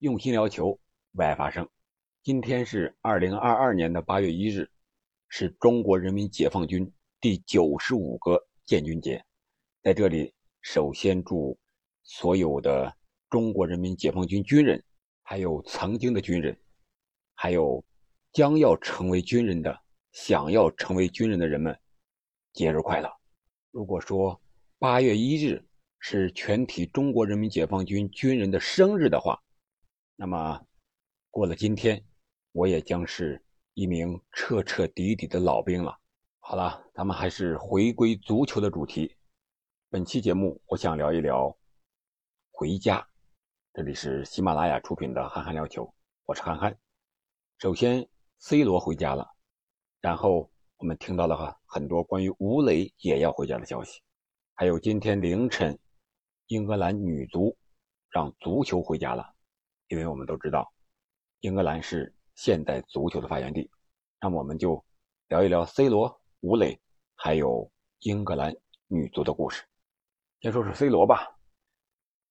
[0.00, 0.78] 用心聊球，
[1.14, 1.68] 为爱发声。
[2.22, 4.70] 今天是二零二二年的八月一日，
[5.28, 6.88] 是中国人民解放军
[7.20, 9.24] 第九十五个建军节。
[9.82, 10.32] 在这里，
[10.62, 11.58] 首先祝
[12.04, 12.96] 所有的
[13.28, 14.80] 中国人民解放军军人，
[15.24, 16.56] 还有曾经的军人，
[17.34, 17.84] 还有
[18.32, 19.80] 将要成为军人的、
[20.12, 21.76] 想要成为军人的人们，
[22.52, 23.12] 节日快乐。
[23.72, 24.40] 如果说
[24.78, 25.60] 八月一日
[25.98, 29.42] 是全体中国人民解放军军人的生日的话，
[30.20, 30.66] 那么，
[31.30, 32.04] 过了今天，
[32.50, 33.40] 我也将是
[33.74, 35.96] 一名彻彻底底的老兵了。
[36.40, 39.16] 好了，咱们还是回归足球的主题。
[39.88, 41.56] 本期节目，我想聊一聊
[42.50, 43.08] 回家。
[43.72, 45.84] 这里是喜马拉雅出品的《憨憨聊球》，
[46.24, 46.76] 我是憨憨。
[47.58, 48.04] 首先
[48.38, 49.24] ，C 罗回家了，
[50.00, 54.00] 然后我们听到了很多关于吴磊也要回家的消息，
[54.54, 55.78] 还有今天凌晨，
[56.48, 57.56] 英格兰女足
[58.10, 59.36] 让足球回家了。
[59.88, 60.70] 因为我们都知道，
[61.40, 63.70] 英格兰是现代足球的发源地，
[64.20, 64.84] 那么我们就
[65.28, 66.78] 聊一聊 C 罗、吴磊，
[67.14, 68.54] 还有英格兰
[68.86, 69.64] 女足的故事。
[70.40, 71.26] 先说说 C 罗吧。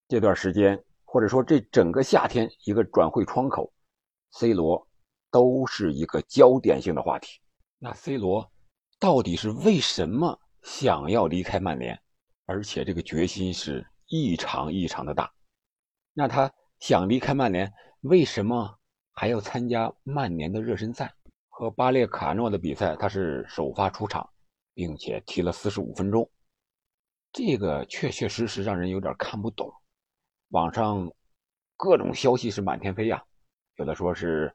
[0.08, 3.73] 这段时间，或者说这整个夏天，一个转会窗口
[4.31, 4.88] ，C 罗
[5.31, 7.42] 都是一个焦点性的话题。
[7.80, 8.52] 那 C 罗
[8.99, 11.99] 到底是为什么想要离开曼联？
[12.45, 15.33] 而且这个决心是异常异常的大。
[16.14, 16.53] 那他？
[16.80, 18.78] 想离开曼联，为什么
[19.11, 21.11] 还要参加曼联的热身赛
[21.50, 22.95] 和巴列卡诺的比赛？
[22.95, 24.30] 他是首发出场，
[24.73, 26.30] 并且踢了四十五分钟，
[27.31, 29.72] 这个确确实实让人有点看不懂。
[30.50, 31.11] 网上
[31.75, 33.23] 各种消息是满天飞呀，
[33.78, 34.53] 有的说是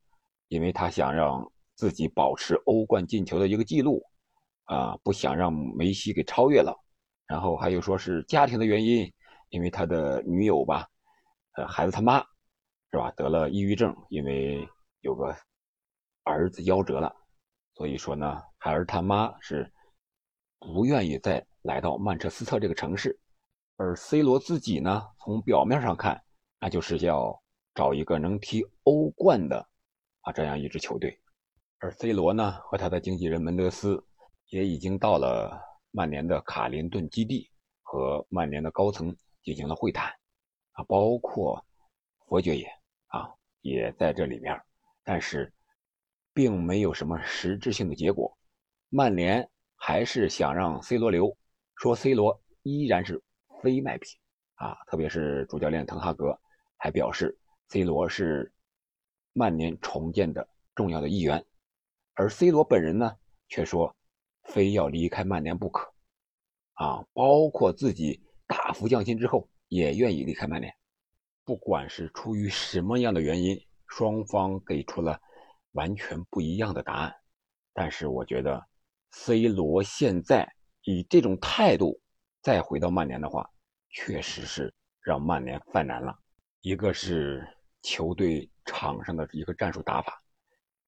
[0.49, 4.01] 因为他想让自己保持欧冠进球的一个记录，
[4.65, 6.73] 啊，不想让梅西给超越了。
[7.27, 9.13] 然后还有说是家庭的原因，
[9.49, 10.89] 因为他的女友吧。
[11.55, 12.19] 呃，孩子他妈
[12.91, 13.11] 是吧？
[13.13, 14.69] 得了抑郁症，因为
[15.01, 15.35] 有个
[16.25, 17.15] 儿子夭折了，
[17.75, 19.71] 所以说呢，孩儿他妈是
[20.59, 23.19] 不愿意再来到曼彻斯特这个城市。
[23.77, 26.23] 而 C 罗自己呢，从表面上看，
[26.61, 27.43] 那就是要
[27.75, 29.67] 找一个能踢欧冠的
[30.21, 31.19] 啊这样一支球队。
[31.81, 34.03] 而 C 罗呢，和他的经纪人门德斯
[34.49, 35.61] 也已经到了
[35.91, 37.51] 曼联的卡林顿基地，
[37.83, 40.11] 和曼联的高层进行了会谈。
[40.73, 41.65] 啊，包括
[42.27, 42.67] 佛爵爷
[43.09, 44.59] 啊，也在这里面，
[45.05, 45.53] 但是
[46.33, 48.37] 并没有什么实质性的结果。
[48.89, 51.37] 曼联还是想让 C 罗留，
[51.77, 53.23] 说 C 罗依然是
[53.63, 54.19] 非卖品
[54.55, 54.75] 啊。
[54.87, 56.39] 特别是主教练滕哈格
[56.79, 58.51] 还表示，C 罗是
[59.35, 61.45] 曼联重建的重要的一员，
[62.15, 63.17] 而 C 罗本人呢，
[63.49, 63.95] 却说
[64.45, 65.93] 非要离开曼联不可
[66.73, 67.05] 啊。
[67.13, 69.47] 包括自己大幅降薪之后。
[69.73, 70.71] 也愿意离开曼联，
[71.47, 75.19] 不管是出于什么样的原因，双方给出了
[75.73, 77.15] 完全不一样的答案。
[77.73, 78.63] 但是我觉得
[79.13, 80.47] ，C 罗现在
[80.83, 81.99] 以这种态度
[82.43, 83.49] 再回到曼联的话，
[83.89, 86.15] 确实是让曼联犯难了。
[86.61, 87.43] 一个是
[87.81, 90.23] 球队场上的一个战术打法，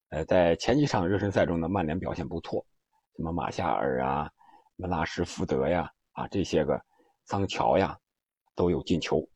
[0.09, 2.63] 呃，在前几场热身赛中呢，曼联表现不错，
[3.17, 4.29] 什么马夏尔啊、
[4.75, 6.79] 门拉什福德呀、啊这些个
[7.25, 7.97] 桑乔呀。
[8.55, 9.27] 都有进球，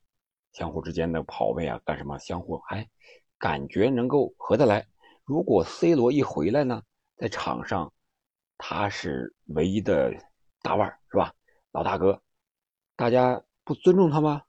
[0.53, 2.17] 相互之间的跑位啊，干什么？
[2.17, 2.89] 相互还
[3.37, 4.87] 感觉能够合得来。
[5.25, 6.81] 如果 C 罗一回来呢，
[7.17, 7.93] 在场上
[8.57, 10.13] 他是唯一的
[10.61, 11.33] 大腕是吧？
[11.71, 12.21] 老大哥，
[12.95, 14.43] 大家不尊重他吗？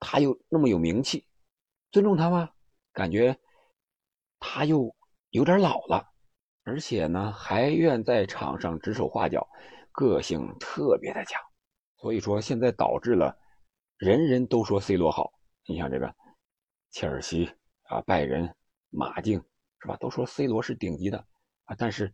[0.00, 1.26] 他又那么有名气，
[1.92, 2.50] 尊重他吗？
[2.92, 3.38] 感觉
[4.40, 4.94] 他又
[5.30, 6.10] 有点老了，
[6.64, 9.48] 而且呢，还愿在场上指手画脚，
[9.92, 11.40] 个性特别的强。
[11.98, 13.38] 所以说，现在导致了。
[14.02, 15.32] 人人都说 C 罗好，
[15.64, 16.12] 你像这个
[16.90, 17.48] 切尔西
[17.84, 18.52] 啊、拜仁、
[18.90, 19.40] 马竞
[19.80, 19.96] 是吧？
[20.00, 21.24] 都说 C 罗是顶级的
[21.66, 22.12] 啊，但是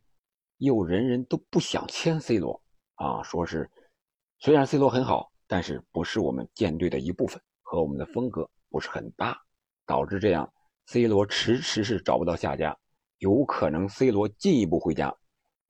[0.58, 2.62] 又人人都不想签 C 罗
[2.96, 3.70] 啊，说是
[4.38, 9.34] 虽然 C 罗很好，但是不是我们舰队的一部分，和我们的风格不是很搭，
[9.86, 10.52] 导致这样
[10.88, 12.78] C 罗迟迟是找不到下家，
[13.16, 15.16] 有可能 C 罗进一步回家，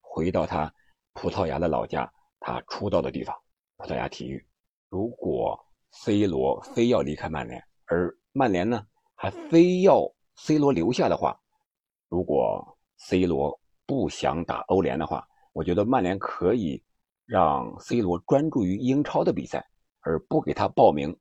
[0.01, 0.75] 回到他
[1.13, 3.37] 葡萄牙的老家，他出道的地方——
[3.79, 4.45] 葡萄牙体育。
[4.89, 10.03] 如果 C 罗非要离开曼联，而曼联呢还非要
[10.37, 11.39] C 罗留下的话，
[12.09, 16.83] 如果 C 罗不想打欧联的话，我觉得曼联可以
[17.25, 19.67] 让 C 罗专注于英超的比赛，
[20.01, 21.17] 而不给他报名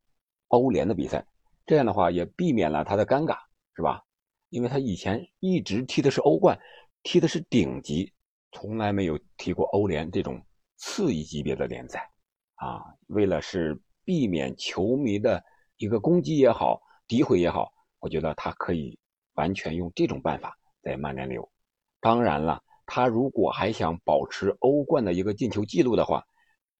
[0.49, 1.25] 欧联的比赛。
[1.65, 3.37] 这样的话也避免了他的尴尬，
[3.75, 4.03] 是吧？
[4.49, 6.59] 因为他以前一直踢的是欧冠，
[7.03, 8.13] 踢的是顶级，
[8.51, 10.41] 从来没有踢过欧联这种
[10.75, 12.11] 次一级别的联赛
[12.55, 12.83] 啊。
[13.07, 13.81] 为了是。
[14.07, 15.43] 避免球迷的
[15.75, 18.97] 一个攻击也好，诋毁也好，我觉得他可以
[19.33, 21.51] 完全用这种办法在曼联留。
[21.99, 26.23] 当然了，他如果还想保持欧冠的一个进球记录的话，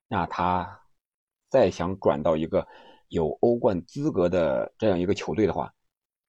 [0.07, 0.83] 那他
[1.49, 2.65] 再想转到一个
[3.09, 5.73] 有欧冠资格的这样一个球队的话，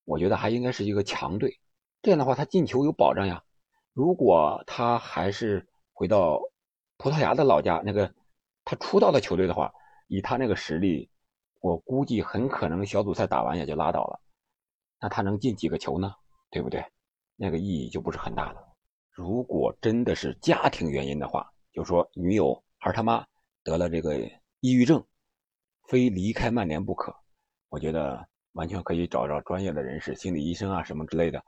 [0.05, 1.61] 我觉得还应该是一个强队。
[2.03, 3.45] 这样的话，他进球有保障呀。
[3.93, 6.41] 如果他还是回到
[6.97, 8.13] 葡萄牙的老家那个
[8.65, 9.73] 他出道的球队的话，
[10.09, 11.09] 以他那个实力，
[11.61, 14.21] 我估计很可能小组赛打完也就拉倒了。
[15.01, 16.13] 那他能进几个球呢？
[16.51, 16.85] 对不对？
[17.37, 18.75] 那个意义就不是很大了。
[19.13, 23.25] 如果真的是家庭原因的话，就说女友还是他妈
[23.63, 24.17] 得了这个
[24.61, 25.05] 抑郁症，
[25.89, 27.15] 非离开曼联不可，
[27.69, 31.45] 我觉得完全可以找找专业的人士，心理医生啊什么之类的，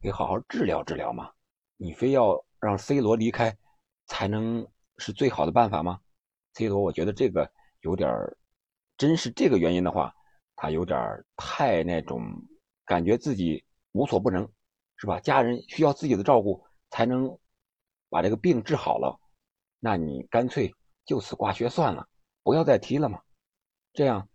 [0.00, 1.32] 给好好治疗治疗嘛。
[1.76, 3.56] 你非要让 C 罗离开
[4.06, 4.68] 才能
[4.98, 6.00] 是最好的办法吗
[6.52, 8.10] ？C 罗，我觉得这个有点
[8.96, 10.14] 真是这个原因的话，
[10.56, 10.98] 他有点
[11.36, 12.22] 太那种
[12.84, 14.48] 感觉自己无所不能，
[14.96, 15.20] 是吧？
[15.20, 16.64] 家人需要自己的照顾。
[16.90, 17.38] 才能
[18.08, 19.20] 把这个病治好了，
[19.78, 22.08] 那你干脆就此挂靴算了，
[22.42, 23.20] 不要再踢了嘛。
[23.92, 24.26] 这样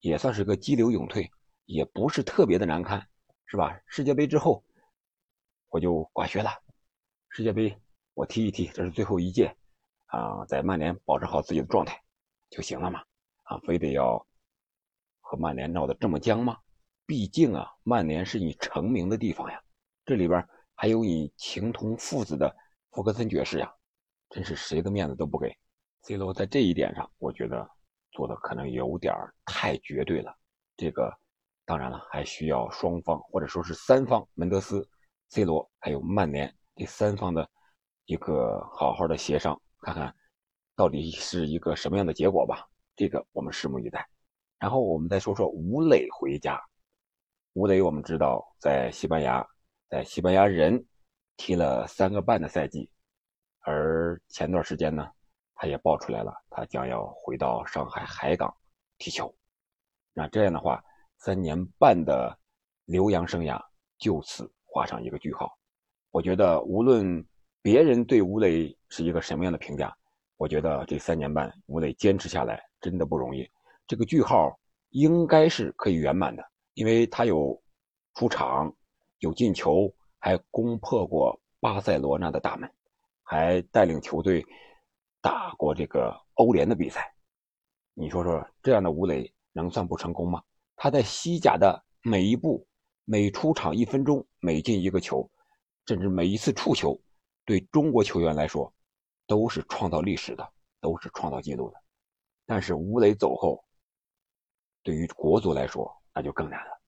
[0.00, 1.30] 也算是个激流勇退，
[1.66, 3.06] 也不是特别的难堪，
[3.46, 3.80] 是吧？
[3.86, 4.64] 世界杯之后
[5.68, 6.50] 我就挂靴了，
[7.28, 7.80] 世界杯
[8.14, 9.56] 我踢一踢，这是最后一届
[10.06, 12.02] 啊，在曼联保持好自己的状态
[12.50, 13.02] 就行了嘛。
[13.44, 14.26] 啊，非得要
[15.20, 16.58] 和曼联闹得这么僵吗？
[17.06, 19.62] 毕竟啊，曼联是你成名的地方呀，
[20.04, 20.46] 这里边。
[20.76, 22.56] 还有你情同父子的
[22.90, 23.70] 福格森爵士呀，
[24.30, 25.54] 真是谁的面子都不给。
[26.04, 27.70] C 罗在这一点上，我觉得
[28.12, 29.14] 做的可能有点
[29.44, 30.34] 太绝对了。
[30.78, 31.14] 这个
[31.66, 34.88] 当然了，还需要双方或者说是三方，门德斯、
[35.28, 37.46] C 罗还有曼联这三方的
[38.06, 40.16] 一个好好的协商，看看
[40.80, 42.66] 到底是一个什么样的结果吧。
[42.96, 44.08] 这个我们拭目以待。
[44.58, 46.58] 然后我们再说说吴磊回家。
[47.52, 49.46] 吴磊，我们知道在西班牙。
[49.90, 50.82] 在西班牙人
[51.36, 52.88] 踢了三个半的赛季，
[53.58, 55.06] 而前段时间呢，
[55.54, 58.50] 他也爆出来了，他将要回到上海海港
[58.96, 59.30] 踢球。
[60.14, 60.82] 那这样的话，
[61.18, 62.34] 三年半的
[62.86, 63.60] 留洋生涯
[63.98, 65.54] 就此画上一个句号。
[66.10, 67.22] 我觉得，无论
[67.60, 69.94] 别人对吴磊是一个什么样的评价，
[70.40, 73.46] 我觉得这三年半吴磊坚持下来真的不容易。
[73.86, 74.58] 这个句号
[74.88, 76.42] 应该是可以圆满的，
[76.72, 77.62] 因为他有
[78.14, 78.74] 出场。
[79.18, 82.72] 有进球，还攻破过巴塞罗那的大门，
[83.22, 84.42] 还带领球队
[85.20, 87.12] 打过这个欧联的比赛。
[87.92, 90.42] 你说说，这样的吴磊能算不成功吗？
[90.74, 92.66] 他在西甲的每一步、
[93.04, 95.30] 每出场一分钟、每进一个球，
[95.86, 96.98] 甚至每一次触球，
[97.44, 98.72] 对中国球员来说
[99.30, 101.76] 都是创造历史的，都是创造记录的。
[102.44, 103.64] 但是吴磊走后，
[104.82, 106.80] 对于国足来说那就更难了。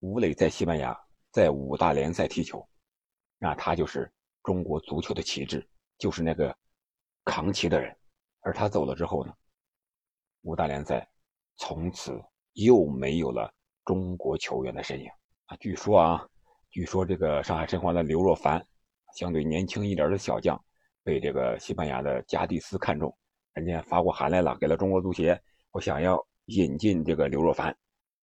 [0.00, 0.94] 吴磊在西班牙。
[1.32, 2.68] 在五大联赛踢球，
[3.38, 4.12] 那他就是
[4.42, 5.64] 中国足球的旗帜，
[5.96, 6.52] 就是那个
[7.24, 7.96] 扛旗的人。
[8.40, 9.32] 而他走了之后呢，
[10.40, 11.08] 五大联赛
[11.56, 12.20] 从此
[12.54, 13.48] 又没有了
[13.84, 15.08] 中国球员的身影
[15.46, 15.56] 啊！
[15.58, 16.28] 据说啊，
[16.68, 18.66] 据说这个上海申花的刘若凡，
[19.14, 20.60] 相对年轻一点的小将，
[21.02, 23.14] 被这个西班牙的加蒂斯看中，
[23.54, 25.40] 人家发过函来了，给了中国足协，
[25.72, 27.76] 我想要引进这个刘若凡，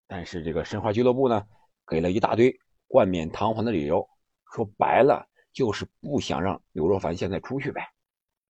[0.08, 1.46] 但是这个申花俱乐部呢，
[1.88, 2.54] 给了一大堆。
[2.90, 4.08] 冠冕堂皇的理由，
[4.54, 7.82] 说白了就是不想让刘若凡现在出去呗。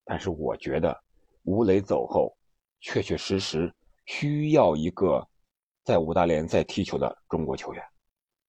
[0.05, 0.95] 但是我觉得
[1.41, 2.37] 吴磊走后，
[2.81, 3.73] 确确实实
[4.05, 5.27] 需要一个
[5.83, 7.83] 在五大联赛踢球的中国球员。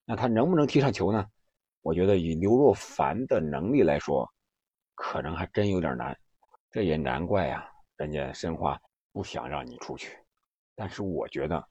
[0.05, 1.25] 那他能不能踢上球呢？
[1.81, 4.31] 我觉得以刘若凡的能力来说，
[4.99, 6.19] 可能还真有点难。
[6.71, 8.79] 这也难怪呀，人家申花
[9.13, 10.19] 不想让你出去。
[10.75, 11.67] 但是我觉得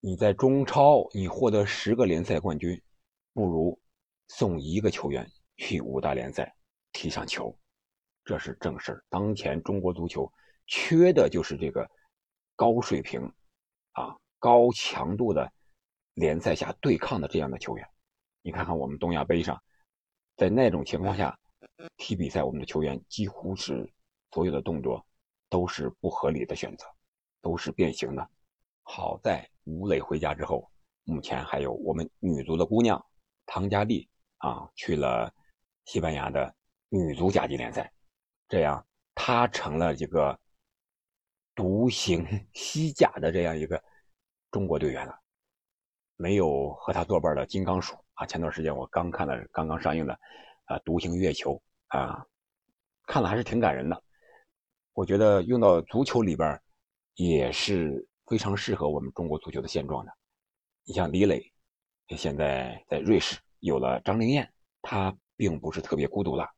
[0.00, 2.80] 你在中超，你获得十个联赛冠军。
[3.32, 3.78] 不如
[4.28, 6.56] 送一个球员去五大联赛
[6.92, 7.54] 踢上球，
[8.24, 9.04] 这是正事儿。
[9.10, 10.32] 当前中国足球
[10.66, 11.86] 缺的就是这个
[12.56, 13.20] 高水平、
[13.92, 15.52] 啊高强度的
[16.14, 17.86] 联赛下对抗的这样的球员。
[18.40, 19.62] 你看看我们东亚杯上，
[20.36, 21.38] 在那种情况下
[21.96, 23.92] 踢比赛，我们的球员几乎是
[24.32, 25.04] 所有的动作
[25.48, 26.86] 都是不合理的选择，
[27.40, 28.28] 都是变形的。
[28.82, 30.70] 好在吴磊回家之后，
[31.04, 33.04] 目前还有我们女足的姑娘。
[33.46, 35.32] 唐佳丽啊，去了
[35.84, 36.54] 西班牙的
[36.88, 37.92] 女足甲级联赛，
[38.48, 40.38] 这样她成了这个
[41.54, 43.82] 独行 西甲的这样一个
[44.50, 45.16] 中国队员了。
[46.16, 50.18] 没有和她作伴的金刚鼠啊，前段时间我刚看了刚刚上映的
[50.66, 51.52] 啊《独行月球》
[51.98, 52.24] 啊，
[53.06, 54.00] 看了还是挺感人的。
[54.92, 56.60] 我觉得用到足球里边
[57.14, 60.12] 也是非常适合我们中国足球的现状的。
[60.84, 61.52] 你像李磊。
[62.16, 64.48] 现在在瑞士有了张灵艳，
[64.80, 66.48] 她并不是特别孤独了，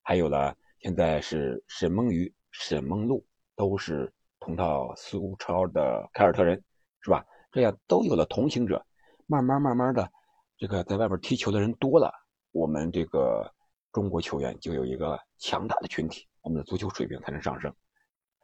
[0.00, 3.22] 还有了现在是沈梦雨、沈梦露
[3.54, 6.56] 都是同到苏超的凯尔特人，
[7.02, 7.22] 是吧？
[7.52, 8.82] 这样都有了同行者，
[9.26, 10.10] 慢慢慢慢的，
[10.56, 12.10] 这个在外边踢球的人多了，
[12.54, 13.52] 我们这个
[13.92, 17.74] 中国球员就有一个强大的群体，我们的足球水平才能上升。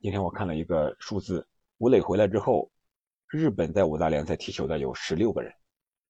[0.00, 1.47] 今天我看了一个数字，
[1.79, 2.71] 吴磊回来之后。
[3.33, 5.52] 日本在五大联赛踢球的有十六个人，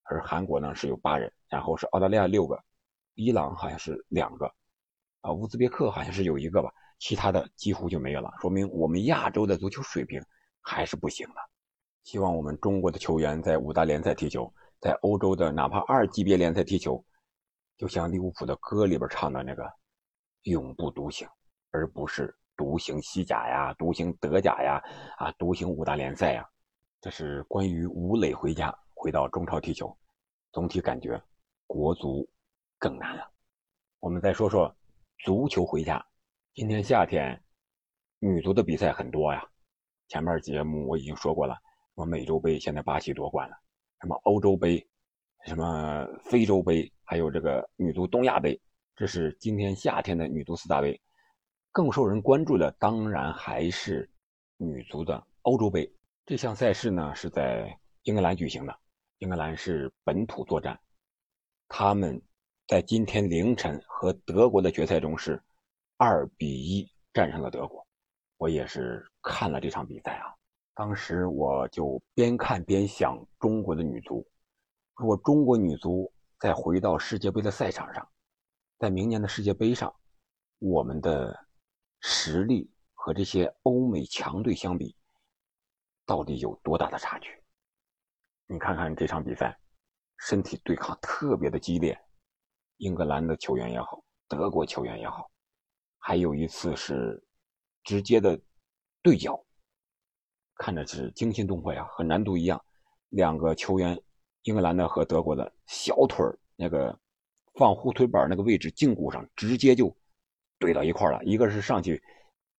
[0.05, 2.59] 而韩国呢是有八人，然后是澳大利亚六个，
[3.13, 4.51] 伊朗好像是两个，
[5.21, 10.19] 啊，乌兹别克好像是有一个吧，其他的几乎就没有了，说明我们亚洲的足球水平
[10.63, 11.35] 还是不行的。
[12.05, 17.05] 希望我们中国的球员在五大联赛踢球，在欧洲的哪怕二级别联赛踢球，
[17.81, 19.65] 就像利物浦的歌里边唱的那个
[20.45, 21.27] “永不独行”，
[21.73, 24.79] 而不是独行西甲呀、独行德甲呀、
[25.17, 26.47] 啊独行五大联赛呀。
[27.01, 29.97] 这是关于吴磊回家回到中超踢球，
[30.53, 31.19] 总体感觉
[31.67, 32.29] 国足
[32.79, 33.27] 更难了。
[33.99, 34.77] 我们再说说
[35.25, 36.05] 足球回家。
[36.53, 37.43] 今天夏天
[38.19, 39.43] 女足的比赛很多呀，
[40.09, 43.57] 前面节目我已经说过了，什么美洲杯现在巴西夺冠了，
[44.03, 44.87] 什么欧洲杯，
[45.47, 48.57] 什么非洲杯，还有这个女足东亚杯，
[48.95, 50.97] 这是今天夏天的女足四大杯。
[51.73, 54.09] 更受人关注的当然还是
[54.59, 55.93] 女足的欧洲杯。
[56.25, 58.73] 这项赛事呢是在英格兰举行的，
[59.19, 60.79] 英格兰是本土作战，
[61.67, 62.23] 他们
[62.69, 65.43] 在今天凌晨和德国的决赛中是
[65.97, 67.85] 二比一战胜了德国。
[68.37, 70.33] 我也是看了这场比赛啊，
[70.77, 74.25] 当时我就边看边想，中国的女足，
[74.95, 76.09] 如果中国女足
[76.41, 78.11] 再回到世界杯的赛场上，
[78.79, 79.95] 在明年的世界杯上，
[80.59, 81.47] 我们的
[82.01, 84.97] 实力和这些欧美强队相比。
[86.07, 87.31] 到底有多大的差距？
[88.47, 89.57] 你看看这场比赛，
[90.17, 91.97] 身体对抗特别的激烈，
[92.79, 95.31] 英格兰的球员也好，德国球员也好，
[95.99, 97.23] 还有一次是
[97.85, 98.41] 直接的
[99.03, 99.39] 对角，
[100.57, 102.65] 看着是惊心动魄呀，和难度一样。
[103.11, 104.03] 两个球员，
[104.43, 106.99] 英格兰的和德国的小腿儿那个
[107.55, 109.95] 放护腿板那个位置胫骨上直接就
[110.59, 112.03] 怼到一块了，一个是上去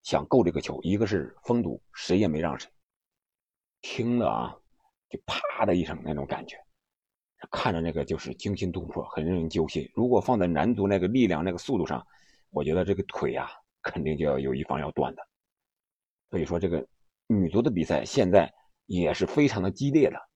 [0.03, 2.69] 想够这个球，一个是封堵，谁也没让谁。
[3.81, 4.57] 听了啊，
[5.09, 6.55] 就啪的一声那种感觉，
[7.49, 9.89] 看着那个就是惊心动魄，很令人揪心。
[9.95, 12.05] 如果放在男足那个力量、那个速度上，
[12.51, 13.49] 我觉得这个腿啊，
[13.81, 15.21] 肯定就要有一方要断的。
[16.29, 16.87] 所以说，这个
[17.27, 18.53] 女足的比赛现在
[18.85, 20.30] 也是非常的激烈的。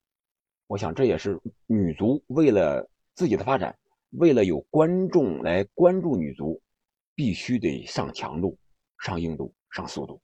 [0.68, 3.78] 我想这也是女足为了自己的发展，
[4.12, 6.62] 为了有观众来关注女足，
[7.16, 8.58] 必须得上强度、
[9.00, 10.22] 上硬度、上速度。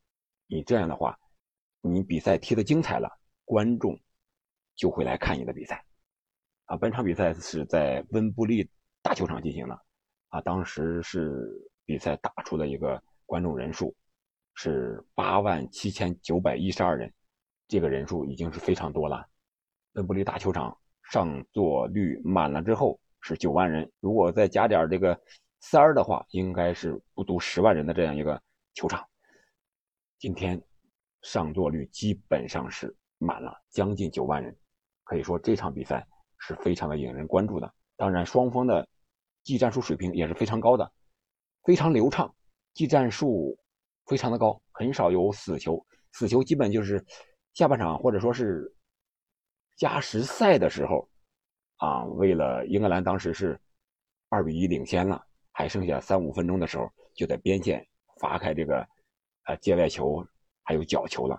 [0.48, 1.18] 你这样的话。
[1.84, 3.10] 你比赛踢得精彩了，
[3.44, 4.00] 观众
[4.76, 5.84] 就会来看你的比赛，
[6.66, 8.70] 啊，本场比赛是在温布利
[9.02, 9.82] 大球场进行的，
[10.28, 11.50] 啊，当时是
[11.84, 13.96] 比赛打出了一个观众人数
[14.54, 17.12] 是八万七千九百一十二人，
[17.68, 19.28] 这个人数已经是非常多了。
[19.94, 20.78] 温布利大球场
[21.12, 25.20] 上座率满了之后是九万人，如果再加点这个
[25.60, 28.42] 三儿的话，应该是不足十万人的这样一个
[28.74, 29.06] 球场。
[30.20, 30.62] 今天。
[31.24, 34.58] 上座率基本上是满了，将近九万人，
[35.04, 36.04] 可以说这场比赛
[36.40, 37.72] 是非常的引人关注的。
[37.96, 38.90] 当然，双方的
[39.44, 40.92] 技战术水平也是非常高的，
[41.62, 42.34] 非常流畅，
[42.74, 43.56] 技战术
[44.08, 45.86] 非常的高，很少有死球。
[46.14, 47.06] 死球基本就是
[47.54, 48.74] 下半场或者说是
[49.76, 51.08] 加时赛的时候，
[51.78, 53.60] 啊，为了英格兰当时是
[54.30, 57.86] 二比一领先了，还剩下三五分钟的时候，就在边线
[58.20, 58.88] 罚开这个
[59.46, 60.26] 呃界外球。
[60.64, 61.38] 还有角球了，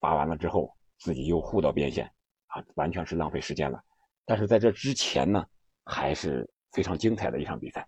[0.00, 2.04] 罚完了之后自己又护到边线，
[2.48, 3.80] 啊，完全是浪费时间了。
[4.26, 5.46] 但是在这之前呢，
[5.84, 7.86] 还是非常精彩的一场比赛，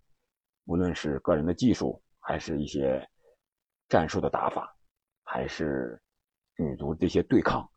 [0.67, 3.07] 无论是个人的技术，还是一些
[3.89, 4.75] 战术的打法，
[5.25, 6.01] 还是
[6.57, 7.69] 女足这些对抗，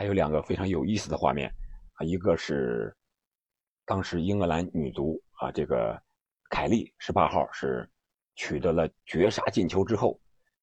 [0.00, 1.54] 还有两个非常有意思的画面
[1.92, 2.96] 啊，一个是
[3.84, 6.02] 当时英格兰女足啊，这个
[6.48, 7.86] 凯利十八号是
[8.34, 10.18] 取得了绝杀进球之后，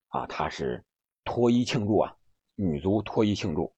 [0.08, 0.84] 啊，她是。
[1.24, 2.16] 脱衣庆祝啊！
[2.56, 3.72] 女足脱衣庆祝，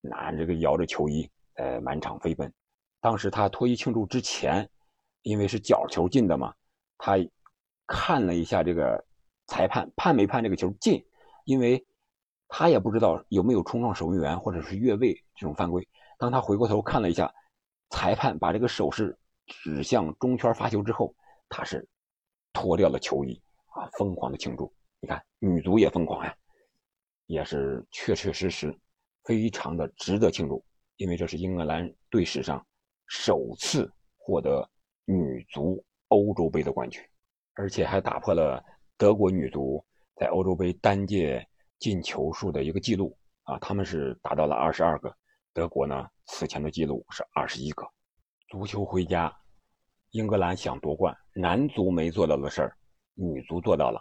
[0.00, 2.50] 拿这个摇着球衣，呃，满场飞奔。
[3.00, 4.70] 当时他脱衣庆祝之前，
[5.22, 6.54] 因为是角球进的嘛，
[6.96, 7.16] 他
[7.88, 9.04] 看了一下这个
[9.48, 11.04] 裁判判没判这个球进，
[11.44, 11.84] 因为
[12.48, 15.86] 他也不知道有没有冲撞守门员或者是越位这种犯规。
[16.18, 17.32] 当他回过头看了一下，
[17.90, 21.14] 裁判把这个手势指向中圈发球之后，
[21.48, 21.86] 他是
[22.52, 24.72] 脱掉了球衣啊，疯狂的庆祝。
[25.00, 26.34] 你看，女足也疯狂呀。
[27.26, 28.72] 也是确确实实
[29.24, 30.64] 非常的值得庆祝，
[30.96, 32.64] 因为这是英格兰队史上
[33.08, 34.68] 首次获得
[35.04, 37.02] 女足欧洲杯的冠军，
[37.54, 38.64] 而且还打破了
[38.96, 39.84] 德国女足
[40.14, 41.44] 在欧洲杯单届
[41.78, 43.58] 进球数的一个记录啊！
[43.58, 45.14] 他们是达到了二十二个，
[45.52, 47.86] 德国呢此前的记录是二十一个。
[48.48, 49.34] 足球回家，
[50.10, 52.76] 英格兰想夺冠，男足没做到的事儿，
[53.14, 54.00] 女足做到了。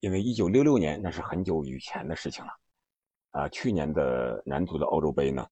[0.00, 2.52] 因为一九六六年那是很久以前的事情了，
[3.30, 5.46] 啊，去年的男足的欧洲杯呢？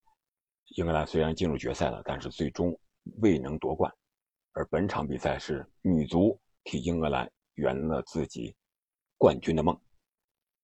[0.77, 2.79] 英格兰虽然进入决赛了，但是最终
[3.21, 3.93] 未能夺冠。
[4.53, 8.55] 而本场比赛是女足替英格兰圆了自己
[9.17, 9.79] 冠军的梦。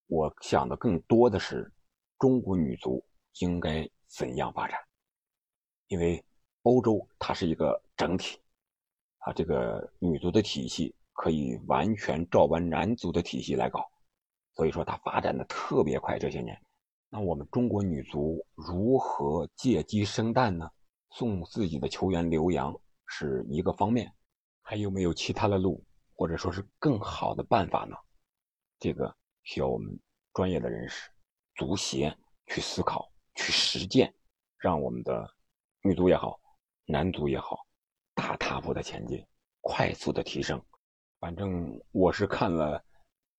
[0.09, 1.73] 我想的更多的是
[2.19, 3.05] 中国女足
[3.41, 4.79] 应该怎样发展，
[5.87, 6.23] 因为
[6.63, 8.39] 欧洲它是一个整体，
[9.19, 13.87] 啊，这个女足的体系可以完全照搬男足的体系来搞，
[14.55, 16.59] 所以说它发展的特别快这些年。
[17.11, 20.71] 那我们中国女足如何借鸡生蛋呢？
[21.11, 24.13] 送自己的球员留洋是一个方面，
[24.63, 25.83] 还有没有其他的路，
[26.15, 27.97] 或者说是更好的办法呢？
[28.79, 29.17] 这个
[29.49, 29.99] 需要我们
[30.35, 31.11] 专业的人士、
[31.55, 32.15] 足协
[32.49, 34.15] 去思考、去实践，
[34.59, 35.27] 让我们的
[35.81, 36.39] 女足也好、
[36.85, 37.67] 男足也好，
[38.15, 39.27] 大踏步的前进，
[39.63, 40.63] 快速的提升。
[41.19, 42.85] 反正我是看了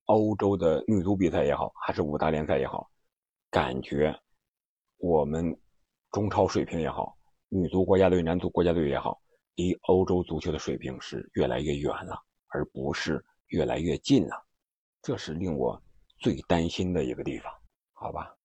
[0.05, 2.89] 欧洲的女足比赛也好，还是五大联赛也好。
[3.51, 4.19] 感觉
[4.97, 5.55] 我们
[6.09, 7.15] 中超水平也好，
[7.49, 9.21] 女足国家队、男足国家队也好，
[9.53, 14.47] 离欧洲足球的水平是越来越远了，而不是越来越近了。
[15.03, 15.79] 这是令我
[16.19, 17.51] 最担心的一个地方。
[17.93, 18.35] 好吧，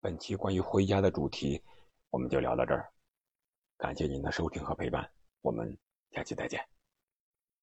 [0.00, 1.62] 本期关于回家的主题，
[2.10, 2.90] 我们就聊到这儿。
[3.78, 5.10] 感谢您的收听和陪伴，
[5.40, 5.78] 我们
[6.12, 6.79] 下期再见。